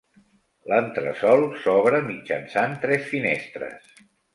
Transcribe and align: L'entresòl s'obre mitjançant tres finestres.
L'entresòl 0.71 1.47
s'obre 1.67 2.03
mitjançant 2.11 2.77
tres 2.87 3.09
finestres. 3.15 3.99